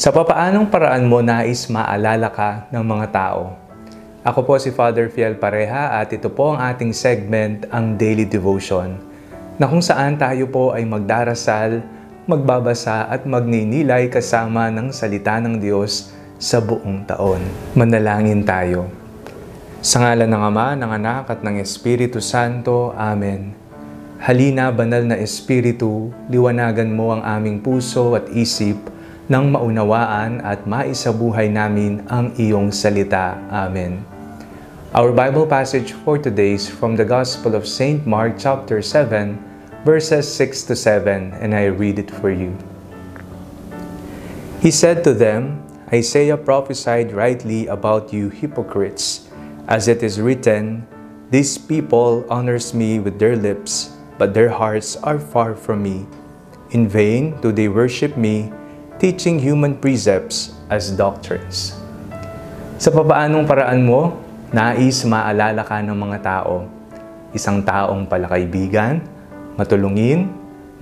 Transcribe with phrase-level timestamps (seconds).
[0.00, 3.52] Sa papaanong paraan mo nais maalala ka ng mga tao?
[4.24, 8.96] Ako po si Father Fiel Pareha at ito po ang ating segment, ang Daily Devotion,
[9.60, 11.84] na kung saan tayo po ay magdarasal,
[12.24, 17.44] magbabasa at magninilay kasama ng salita ng Diyos sa buong taon.
[17.76, 18.88] Manalangin tayo.
[19.84, 22.96] Sa ngalan ng Ama, ng Anak at ng Espiritu Santo.
[22.96, 23.52] Amen.
[24.16, 28.80] Halina, banal na Espiritu, liwanagan mo ang aming puso at isip
[29.30, 33.38] nang maunawaan at maisabuhay namin ang iyong salita.
[33.46, 34.02] Amen.
[34.90, 38.02] Our Bible passage for today is from the Gospel of St.
[38.02, 39.38] Mark chapter 7,
[39.86, 42.58] verses 6 to 7, and I read it for you.
[44.58, 45.62] He said to them,
[45.94, 49.30] Isaiah prophesied rightly about you hypocrites,
[49.70, 50.90] as it is written,
[51.30, 56.10] These people honors me with their lips, but their hearts are far from me.
[56.74, 58.50] In vain do they worship me,
[59.00, 61.72] teaching human precepts as doctrines.
[62.76, 64.20] Sa papaanong paraan mo,
[64.52, 66.68] nais maalala ka ng mga tao.
[67.32, 69.00] Isang taong palakaibigan,
[69.56, 70.28] matulungin,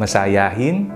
[0.03, 0.91] masayahin,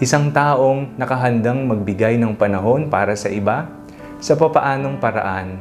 [0.00, 3.68] isang taong nakahandang magbigay ng panahon para sa iba,
[4.16, 5.60] sa papaanong paraan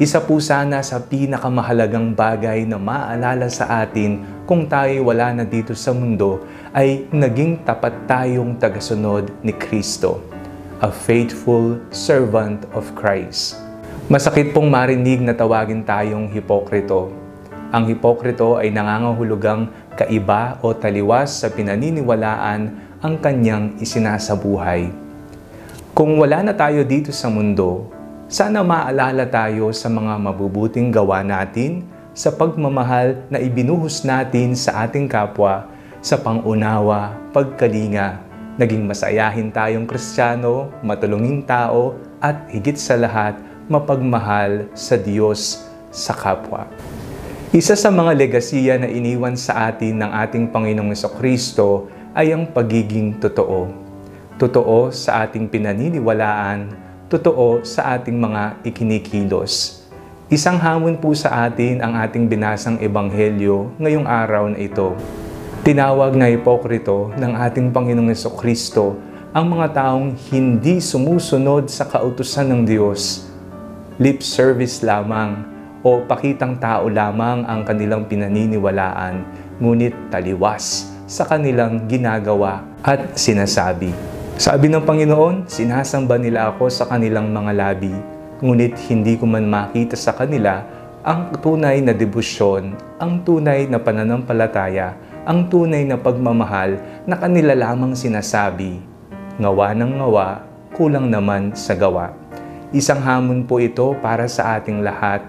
[0.00, 5.76] isa po sana sa pinakamahalagang bagay na maalala sa atin kung tayo wala na dito
[5.76, 6.40] sa mundo
[6.72, 10.24] ay naging tapat tayong tagasunod ni Kristo,
[10.80, 13.60] a faithful servant of Christ.
[14.08, 17.12] Masakit pong marinig na tawagin tayong hipokrito.
[17.68, 19.68] Ang hipokrito ay nangangahulugang
[20.00, 22.72] kaiba o taliwas sa pinaniniwalaan
[23.04, 24.88] ang kanyang isinasabuhay.
[25.92, 27.99] Kung wala na tayo dito sa mundo,
[28.30, 31.82] sana maalala tayo sa mga mabubuting gawa natin,
[32.14, 35.66] sa pagmamahal na ibinuhos natin sa ating kapwa,
[35.98, 38.22] sa pangunawa, pagkalinga,
[38.54, 43.34] naging masayahin tayong kristyano, matulunging tao, at higit sa lahat,
[43.66, 46.70] mapagmahal sa Diyos sa kapwa.
[47.50, 53.18] Isa sa mga legasiya na iniwan sa atin ng ating Panginoong Kristo ay ang pagiging
[53.18, 53.66] totoo.
[54.38, 59.82] Totoo sa ating pinaniniwalaan, totoo sa ating mga ikinikilos.
[60.30, 64.94] Isang hamon po sa atin ang ating binasang ebanghelyo ngayong araw na ito.
[65.66, 68.94] Tinawag na hipokrito ng ating Panginoong Kristo
[69.34, 73.26] ang mga taong hindi sumusunod sa kautusan ng Diyos.
[73.98, 75.42] Lip service lamang
[75.82, 79.26] o pakitang tao lamang ang kanilang pinaniniwalaan,
[79.58, 84.19] ngunit taliwas sa kanilang ginagawa at sinasabi.
[84.40, 87.92] Sabi ng Panginoon, sinasamba nila ako sa kanilang mga labi,
[88.40, 90.64] ngunit hindi ko man makita sa kanila
[91.04, 94.96] ang tunay na debosyon, ang tunay na pananampalataya,
[95.28, 98.80] ang tunay na pagmamahal na kanila lamang sinasabi.
[99.36, 100.40] Ngawa ng ngawa,
[100.72, 102.16] kulang naman sa gawa.
[102.72, 105.20] Isang hamon po ito para sa ating lahat,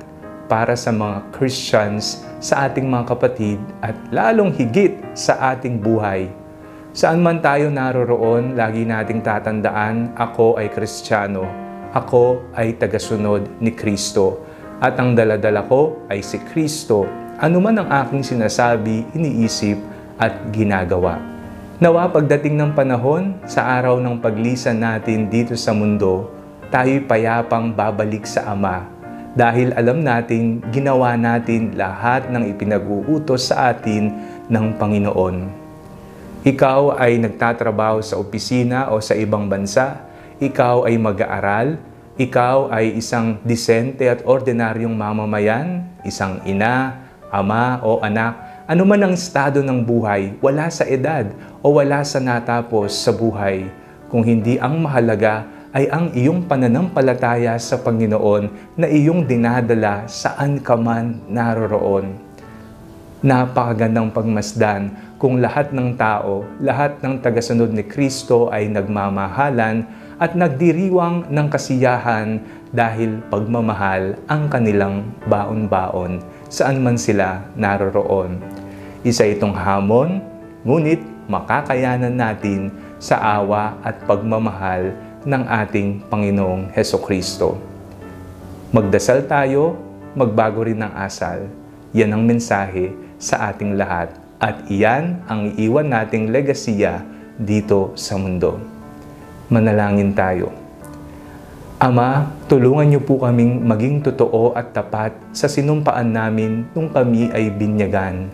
[0.48, 6.32] para sa mga Christians, sa ating mga kapatid, at lalong higit sa ating buhay
[6.91, 11.47] Saan man tayo naroroon, lagi nating tatandaan, ako ay Kristiyano.
[11.96, 14.44] Ako ay tagasunod ni Kristo.
[14.84, 17.07] At ang daladala ko ay si Kristo.
[17.40, 19.80] Ano man ang aking sinasabi, iniisip
[20.19, 21.16] at ginagawa.
[21.80, 26.28] Nawa pagdating ng panahon, sa araw ng paglisan natin dito sa mundo,
[26.75, 28.84] tayo'y payapang babalik sa Ama
[29.31, 34.12] dahil alam natin ginawa natin lahat ng ipinag-uutos sa atin
[34.51, 35.61] ng Panginoon.
[36.41, 40.09] Ikaw ay nagtatrabaho sa opisina o sa ibang bansa.
[40.41, 41.78] Ikaw ay mag-aaral.
[42.18, 46.97] Ikaw ay isang disente at ordinaryong mamamayan, isang ina,
[47.30, 48.66] ama o anak.
[48.66, 51.30] Ano man ang estado ng buhay, wala sa edad
[51.62, 53.69] o wala sa natapos sa buhay.
[54.09, 55.46] Kung hindi ang mahalaga
[55.78, 62.31] ay ang iyong pananampalataya sa Panginoon na iyong dinadala saan ka man naroroon.
[63.22, 69.86] Napakagandang pagmasdan kung lahat ng tao, lahat ng tagasunod ni Kristo ay nagmamahalan
[70.18, 72.42] at nagdiriwang ng kasiyahan
[72.74, 76.18] dahil pagmamahal ang kanilang baon-baon
[76.50, 78.42] saan man sila naroroon.
[79.06, 80.18] Isa itong hamon,
[80.66, 84.98] ngunit makakayanan natin sa awa at pagmamahal
[85.30, 87.54] ng ating Panginoong Heso Kristo.
[88.74, 89.78] Magdasal tayo,
[90.18, 91.45] magbago rin ng asal.
[91.94, 94.09] Yan ang mensahe sa ating lahat
[94.41, 97.06] at iyan ang iiwan nating legasiya
[97.38, 98.57] dito sa mundo.
[99.53, 100.50] Manalangin tayo.
[101.81, 107.53] Ama, tulungan niyo po kaming maging totoo at tapat sa sinumpaan namin nung kami ay
[107.53, 108.29] binyagan.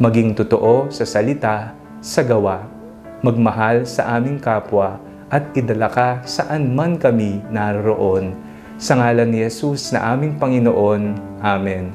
[0.00, 1.72] Maging totoo sa salita,
[2.04, 2.64] sa gawa,
[3.24, 5.00] magmahal sa aming kapwa,
[5.32, 8.36] at idala ka saan man kami naroon.
[8.76, 11.16] Sa ngalan ni Jesus na aming Panginoon.
[11.40, 11.88] Amen.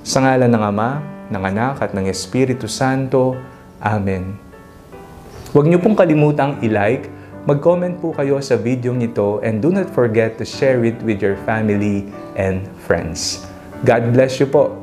[0.00, 3.34] Sa ngalan ng Ama, ng Anak at ng Espiritu Santo.
[3.80, 4.36] Amen.
[5.56, 7.08] Huwag niyo pong kalimutang i-like,
[7.48, 11.40] mag-comment po kayo sa video nito and do not forget to share it with your
[11.48, 12.04] family
[12.36, 13.48] and friends.
[13.82, 14.76] God bless you po.